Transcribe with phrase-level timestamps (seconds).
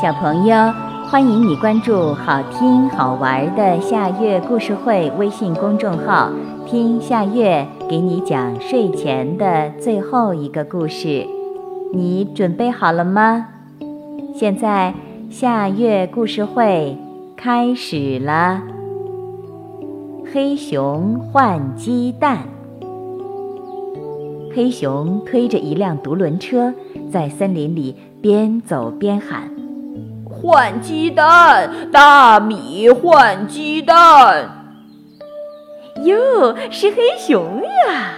[0.00, 0.54] 小朋友，
[1.10, 6.30] 欢迎你关注好听好玩的夏月故事会微信公众号，
[6.64, 11.26] 听夏月给你讲睡前的最后一个故事。
[11.92, 13.48] 你准备好了吗？
[14.32, 14.94] 现在
[15.30, 16.96] 夏月故事会
[17.36, 18.62] 开始了。
[20.32, 22.44] 黑熊换鸡蛋。
[24.54, 26.72] 黑熊推着一辆独轮车，
[27.10, 29.50] 在森林里边走边喊。
[30.40, 34.48] 换鸡蛋，大米换鸡蛋。
[36.04, 38.12] 哟，是黑熊呀！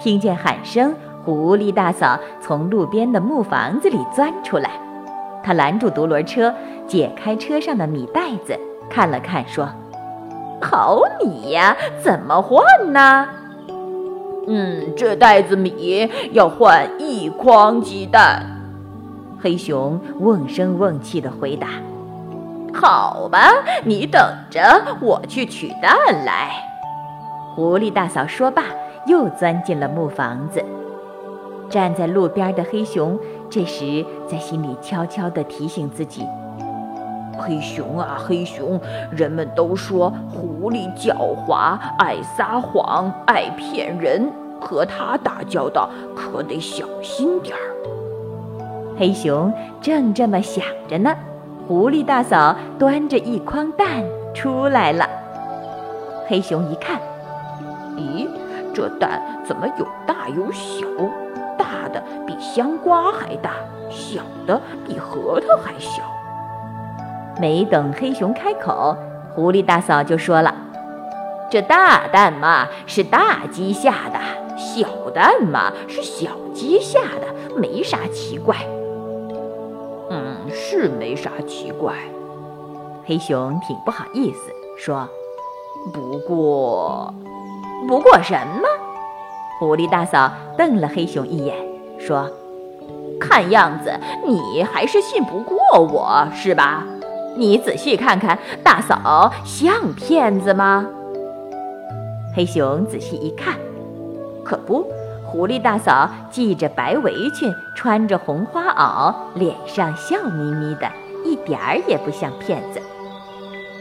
[0.00, 4.70] 听见喊声，狐狸大嫂从路边的木房子里钻出来，
[5.44, 6.52] 她拦住独轮车，
[6.88, 8.58] 解开车上的米袋子，
[8.90, 9.68] 看了看，说
[10.60, 13.28] ：“好米呀，怎么换呢
[14.48, 18.44] ？”“嗯，这袋子米要换一筐鸡蛋。”
[19.42, 21.66] 黑熊瓮声瓮气地回答
[22.72, 23.48] ：“好吧，
[23.84, 24.60] 你等着，
[25.00, 26.52] 我去取蛋来。”
[27.56, 28.62] 狐狸大嫂说罢，
[29.08, 30.64] 又钻进了木房子。
[31.68, 33.18] 站在路边的黑熊
[33.50, 36.24] 这时在心里悄悄地提醒自己
[37.36, 41.16] ：“黑熊啊，黑熊，人们都说狐狸狡
[41.48, 47.60] 猾，爱撒谎，爱骗人，和它打交道可得小心点儿。”
[49.02, 51.12] 黑熊正这么想着呢，
[51.66, 53.88] 狐狸大嫂端着一筐蛋
[54.32, 55.04] 出来了。
[56.28, 57.00] 黑熊一看，
[57.96, 58.28] 咦，
[58.72, 60.86] 这蛋怎么有大有小？
[61.58, 63.54] 大的比香瓜还大，
[63.90, 66.00] 小的比核桃还小。
[67.40, 68.96] 没等黑熊开口，
[69.34, 70.54] 狐狸大嫂就说了
[71.50, 74.20] ：“这大蛋嘛是大鸡下的，
[74.56, 78.54] 小蛋嘛是小鸡下的，没啥奇怪。”
[80.14, 81.94] 嗯，是没啥奇怪。
[83.06, 85.08] 黑熊挺不好意思，说
[85.90, 87.12] ：“不过，
[87.88, 88.68] 不过什么？”
[89.58, 91.56] 狐狸大嫂瞪了黑熊一眼，
[91.98, 92.28] 说
[93.18, 93.90] ：“看样子
[94.26, 96.84] 你还是信不过我是吧？
[97.34, 100.86] 你仔细看看，大嫂像骗子吗？”
[102.36, 103.56] 黑熊仔细一看，
[104.44, 104.86] 可不。
[105.32, 110.86] 狐狸大嫂系着白围裙，穿着红花袄，脸上笑眯眯的，
[111.24, 112.78] 一点儿也不像骗子。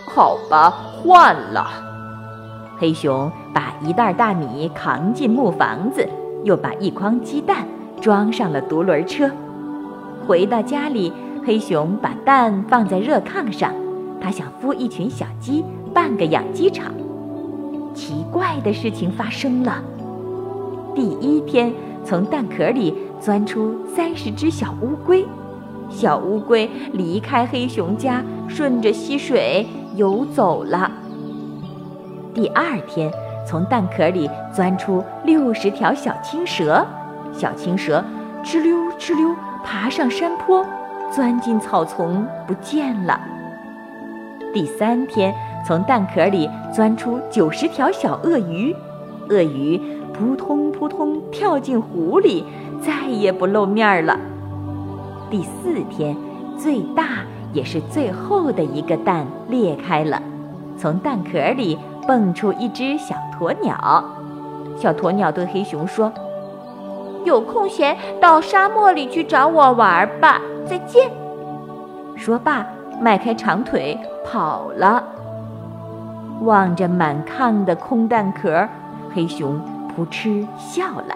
[0.07, 1.67] 好吧，换了。
[2.79, 6.07] 黑熊把一袋大米扛进木房子，
[6.45, 7.65] 又把一筐鸡蛋
[7.99, 9.29] 装上了独轮车。
[10.25, 11.11] 回到家里，
[11.45, 13.73] 黑熊把蛋放在热炕上，
[14.21, 16.93] 他想孵一群小鸡，办个养鸡场。
[17.93, 19.83] 奇怪的事情发生了。
[20.93, 25.25] 第一天，从蛋壳里钻出三十只小乌龟，
[25.89, 29.65] 小乌龟离开黑熊家，顺着溪水
[29.95, 30.91] 游走了。
[32.33, 33.09] 第二天，
[33.47, 36.85] 从蛋壳里钻出六十条小青蛇，
[37.31, 38.03] 小青蛇
[38.43, 40.65] 哧溜哧溜爬上山坡，
[41.09, 43.17] 钻进草丛不见了。
[44.53, 45.33] 第三天，
[45.65, 48.75] 从蛋壳里钻出九十条小鳄鱼，
[49.29, 49.79] 鳄鱼。
[50.21, 52.45] 扑通扑通跳进湖里，
[52.79, 54.15] 再也不露面了。
[55.31, 56.15] 第四天，
[56.55, 57.03] 最大
[57.53, 60.21] 也是最后的一个蛋裂开了，
[60.77, 61.75] 从蛋壳里
[62.07, 64.03] 蹦出一只小鸵鸟。
[64.77, 66.13] 小鸵鸟对黑熊说
[67.25, 71.09] ：“有空闲到沙漠里去找我玩吧，再见。”
[72.15, 72.63] 说罢，
[73.01, 75.03] 迈开长腿跑了。
[76.41, 78.67] 望着满炕的空蛋壳，
[79.15, 79.59] 黑熊。
[79.95, 81.15] 扑哧笑了，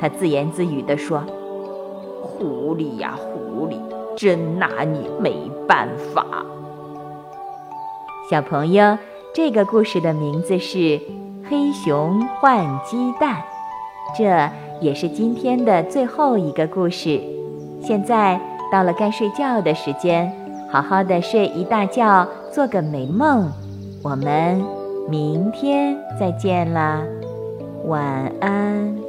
[0.00, 1.22] 他自言自语地说
[2.22, 3.76] ：“狐狸呀，狐狸，
[4.16, 6.24] 真拿你没办法。”
[8.30, 8.96] 小朋友，
[9.34, 10.78] 这个故事的名字是
[11.48, 13.36] 《黑熊换鸡蛋》，
[14.16, 14.50] 这
[14.80, 17.20] 也是今天的最后一个故事。
[17.82, 18.40] 现在
[18.72, 20.32] 到了该睡觉的时间，
[20.70, 23.52] 好好的睡一大觉，做个美梦。
[24.02, 24.64] 我们
[25.08, 27.02] 明天再见啦。
[27.84, 29.03] 晚安。